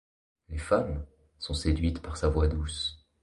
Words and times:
Les 0.49 0.57
femmes 0.57 1.05
sont 1.37 1.53
séduites 1.53 2.01
par 2.01 2.17
sa 2.17 2.27
voix 2.27 2.47
douce. 2.47 3.05